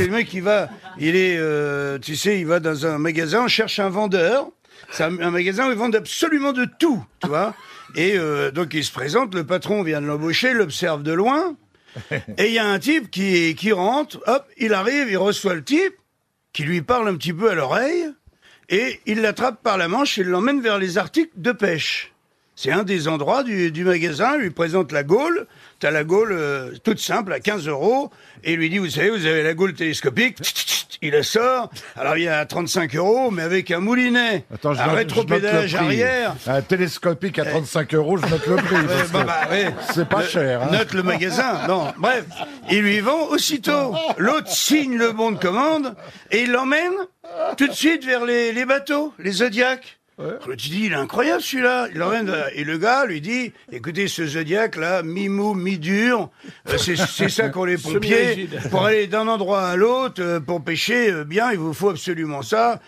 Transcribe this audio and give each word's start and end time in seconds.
c'est 0.00 0.06
le 0.06 0.12
mec 0.12 0.28
qui 0.28 0.40
va, 0.40 0.70
il 0.98 1.14
est, 1.14 1.36
euh, 1.36 1.98
tu 1.98 2.16
sais, 2.16 2.40
il 2.40 2.46
va 2.46 2.58
dans 2.58 2.86
un 2.86 2.96
magasin, 2.96 3.48
cherche 3.48 3.78
un 3.80 3.90
vendeur. 3.90 4.48
C'est 4.90 5.04
un, 5.04 5.20
un 5.20 5.30
magasin 5.30 5.68
où 5.68 5.72
ils 5.72 5.76
vendent 5.76 5.94
absolument 5.94 6.54
de 6.54 6.66
tout, 6.78 7.04
tu 7.20 7.28
vois. 7.28 7.54
Et 7.96 8.16
euh, 8.16 8.50
donc 8.50 8.72
il 8.72 8.82
se 8.82 8.92
présente, 8.92 9.34
le 9.34 9.44
patron 9.44 9.82
vient 9.82 10.00
de 10.00 10.06
l'embaucher, 10.06 10.54
l'observe 10.54 11.02
de 11.02 11.12
loin. 11.12 11.54
Et 12.38 12.46
il 12.46 12.52
y 12.52 12.58
a 12.58 12.66
un 12.66 12.78
type 12.78 13.10
qui, 13.10 13.54
qui 13.54 13.72
rentre, 13.72 14.22
hop, 14.26 14.46
il 14.56 14.72
arrive, 14.72 15.10
il 15.10 15.18
reçoit 15.18 15.52
le 15.52 15.62
type, 15.62 15.94
qui 16.54 16.62
lui 16.62 16.80
parle 16.80 17.06
un 17.08 17.16
petit 17.16 17.34
peu 17.34 17.50
à 17.50 17.54
l'oreille, 17.54 18.06
et 18.70 19.00
il 19.04 19.20
l'attrape 19.20 19.62
par 19.62 19.76
la 19.76 19.86
manche 19.86 20.16
et 20.16 20.24
l'emmène 20.24 20.62
vers 20.62 20.78
les 20.78 20.96
articles 20.96 21.32
de 21.36 21.52
pêche. 21.52 22.14
C'est 22.62 22.72
un 22.72 22.82
des 22.82 23.08
endroits 23.08 23.42
du, 23.42 23.72
du 23.72 23.84
magasin, 23.84 24.32
il 24.36 24.42
lui 24.42 24.50
présente 24.50 24.92
la 24.92 25.02
gaule, 25.02 25.46
t'as 25.78 25.90
la 25.90 26.04
gaule 26.04 26.32
euh, 26.32 26.72
toute 26.84 26.98
simple 27.00 27.32
à 27.32 27.40
15 27.40 27.66
euros, 27.68 28.10
et 28.44 28.52
il 28.52 28.58
lui 28.58 28.68
dit, 28.68 28.76
vous 28.76 28.90
savez, 28.90 29.08
vous 29.08 29.24
avez 29.24 29.42
la 29.42 29.54
gaule 29.54 29.72
télescopique, 29.72 30.36
il 31.00 31.12
la 31.12 31.22
sort, 31.22 31.70
alors 31.96 32.18
il 32.18 32.24
y 32.24 32.28
a 32.28 32.44
35 32.44 32.94
euros, 32.96 33.30
mais 33.30 33.44
avec 33.44 33.70
un 33.70 33.80
moulinet, 33.80 34.44
Attends, 34.52 34.74
je 34.74 34.80
un 34.82 34.88
note- 34.88 34.96
rétropédalage 34.96 35.70
je 35.70 35.76
note 35.78 35.84
le 35.84 35.88
prix. 35.88 36.02
arrière, 36.02 36.34
Un 36.48 36.60
télescopique 36.60 37.38
à 37.38 37.46
35 37.46 37.94
euros, 37.94 38.18
je 38.18 38.26
note 38.26 38.46
le 38.46 38.56
prix. 38.56 38.76
Parce 38.86 39.10
bah, 39.10 39.20
que 39.22 39.26
bah, 39.26 39.40
ouais. 39.50 39.74
C'est 39.94 40.06
pas 40.08 40.22
cher. 40.22 40.62
hein. 40.64 40.68
Note 40.70 40.92
le 40.92 41.02
magasin. 41.02 41.66
Non, 41.66 41.86
bref. 41.96 42.26
Il 42.70 42.82
lui 42.82 43.00
vend 43.00 43.28
aussitôt. 43.28 43.94
L'autre 44.18 44.48
signe 44.50 44.98
le 44.98 45.12
bon 45.12 45.30
de 45.32 45.38
commande 45.38 45.94
et 46.30 46.42
il 46.42 46.52
l'emmène 46.52 46.92
tout 47.56 47.68
de 47.68 47.72
suite 47.72 48.04
vers 48.04 48.26
les, 48.26 48.52
les 48.52 48.66
bateaux, 48.66 49.14
les 49.18 49.30
Zodiacs. 49.32 49.99
Il 50.48 50.56
dit, 50.56 50.86
il 50.86 50.92
est 50.92 50.96
incroyable 50.96 51.42
celui-là. 51.42 51.88
Il 51.92 51.98
l'emmène 51.98 52.34
et 52.54 52.64
le 52.64 52.78
gars 52.78 53.06
lui 53.06 53.20
dit, 53.20 53.52
écoutez, 53.72 54.08
ce 54.08 54.26
Zodiac 54.26 54.76
là, 54.76 55.02
mi-mou, 55.02 55.54
mi-dur, 55.54 56.30
euh, 56.68 56.78
c'est 56.78 56.96
c'est 56.96 57.28
ça 57.28 57.48
qu'ont 57.48 57.64
les 57.64 57.78
pompiers. 57.78 58.48
Pour 58.70 58.84
aller 58.84 59.06
d'un 59.06 59.28
endroit 59.28 59.62
à 59.62 59.76
l'autre, 59.76 60.22
euh, 60.22 60.40
pour 60.40 60.62
pêcher 60.62 61.10
euh, 61.10 61.24
bien, 61.24 61.52
il 61.52 61.58
vous 61.58 61.72
faut 61.72 61.90
absolument 61.90 62.42
ça. 62.42 62.80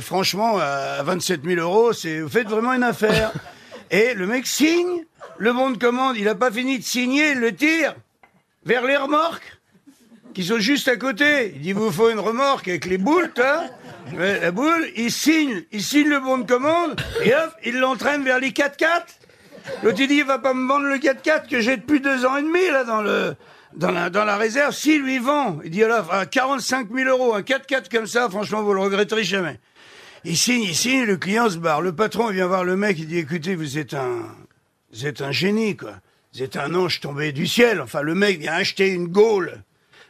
Franchement, 0.00 0.58
à 0.58 1.02
27 1.02 1.42
000 1.44 1.60
euros, 1.60 1.92
c'est 1.92 2.20
vous 2.20 2.28
faites 2.28 2.48
vraiment 2.48 2.72
une 2.72 2.82
affaire. 2.82 3.32
Et 3.90 4.14
le 4.14 4.26
mec 4.26 4.46
signe, 4.46 5.04
le 5.38 5.52
bon 5.52 5.70
de 5.70 5.78
commande, 5.78 6.16
il 6.16 6.26
a 6.28 6.34
pas 6.34 6.50
fini 6.50 6.78
de 6.78 6.84
signer, 6.84 7.32
il 7.32 7.38
le 7.38 7.54
tire 7.54 7.94
vers 8.64 8.86
les 8.86 8.96
remorques 8.96 9.58
qui 10.32 10.44
sont 10.44 10.58
juste 10.58 10.88
à 10.88 10.96
côté. 10.96 11.52
Il 11.54 11.60
dit, 11.60 11.72
vous 11.72 11.92
faut 11.92 12.10
une 12.10 12.20
remorque 12.20 12.68
avec 12.68 12.86
les 12.86 12.98
boules, 12.98 13.30
toi. 13.34 13.64
Ouais, 14.16 14.40
La 14.40 14.50
boule, 14.50 14.86
il 14.96 15.10
signe, 15.10 15.64
il 15.72 15.82
signe 15.82 16.08
le 16.08 16.20
bon 16.20 16.38
de 16.38 16.46
commande, 16.46 17.00
et 17.24 17.34
hop, 17.34 17.50
il 17.64 17.78
l'entraîne 17.78 18.24
vers 18.24 18.38
les 18.38 18.50
4x4. 18.50 19.04
L'autre, 19.82 20.00
il 20.00 20.08
dit, 20.08 20.16
il 20.16 20.24
va 20.24 20.38
pas 20.38 20.54
me 20.54 20.66
vendre 20.66 20.86
le 20.86 20.96
4x4 20.96 21.48
que 21.48 21.60
j'ai 21.60 21.76
depuis 21.76 22.00
deux 22.00 22.26
ans 22.26 22.36
et 22.36 22.42
demi, 22.42 22.66
là, 22.70 22.84
dans 22.84 23.00
le, 23.00 23.36
dans 23.74 23.90
la, 23.90 24.10
dans 24.10 24.24
la 24.24 24.36
réserve. 24.36 24.74
Si, 24.74 24.98
lui 24.98 25.18
vend. 25.18 25.60
Il 25.64 25.70
dit, 25.70 25.84
alors, 25.84 26.12
à 26.12 26.26
45 26.26 26.88
000 26.92 27.08
euros, 27.08 27.34
un 27.34 27.42
4x4 27.42 27.88
comme 27.90 28.06
ça, 28.06 28.28
franchement, 28.28 28.62
vous 28.62 28.74
le 28.74 28.80
regretterez 28.80 29.24
jamais. 29.24 29.60
Il 30.24 30.36
signe, 30.36 30.62
il 30.62 30.74
signe, 30.74 31.04
le 31.04 31.16
client 31.16 31.48
se 31.48 31.58
barre. 31.58 31.80
Le 31.80 31.94
patron 31.94 32.28
vient 32.28 32.46
voir 32.46 32.64
le 32.64 32.76
mec, 32.76 32.98
il 32.98 33.06
dit, 33.06 33.18
écoutez, 33.18 33.54
vous 33.54 33.78
êtes 33.78 33.94
un, 33.94 34.26
vous 34.92 35.06
êtes 35.06 35.22
un 35.22 35.32
génie, 35.32 35.76
quoi. 35.76 35.94
Vous 36.34 36.42
êtes 36.42 36.56
un 36.56 36.74
ange 36.74 37.00
tombé 37.00 37.32
du 37.32 37.46
ciel. 37.46 37.80
Enfin, 37.80 38.02
le 38.02 38.14
mec 38.14 38.38
vient 38.40 38.54
acheter 38.54 38.88
une 38.88 39.08
gaule. 39.08 39.62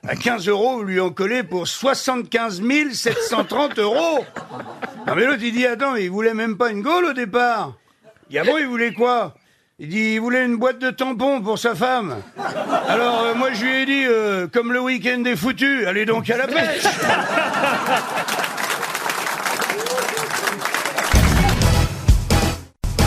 À 0.06 0.16
15 0.16 0.48
euros, 0.48 0.78
vous 0.78 0.82
lui 0.82 0.98
en 0.98 1.10
collez 1.10 1.44
pour 1.44 1.68
75 1.68 2.60
730 2.92 3.78
euros. 3.78 4.24
Non, 5.06 5.14
mais 5.14 5.24
l'autre, 5.24 5.42
il 5.42 5.52
dit, 5.52 5.64
attends, 5.64 5.94
il 5.94 6.10
voulait 6.10 6.34
même 6.34 6.56
pas 6.56 6.70
une 6.70 6.82
gaule 6.82 7.04
au 7.04 7.12
départ. 7.12 7.74
Il 8.28 8.42
bon, 8.42 8.58
il 8.58 8.66
voulait 8.66 8.92
quoi? 8.92 9.34
Il 9.78 9.88
dit, 9.88 10.14
il 10.14 10.20
voulait 10.20 10.44
une 10.44 10.56
boîte 10.56 10.80
de 10.80 10.90
tampons 10.90 11.40
pour 11.40 11.56
sa 11.56 11.76
femme. 11.76 12.16
Alors, 12.88 13.22
euh, 13.22 13.34
moi, 13.34 13.52
je 13.52 13.64
lui 13.64 13.82
ai 13.82 13.86
dit, 13.86 14.04
euh, 14.06 14.48
comme 14.48 14.72
le 14.72 14.80
week-end 14.80 15.22
est 15.24 15.36
foutu, 15.36 15.86
allez 15.86 16.04
donc 16.04 16.28
à 16.30 16.36
la 16.36 16.48
pêche. 16.48 16.82